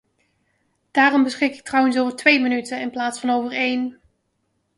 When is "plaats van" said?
2.89-3.29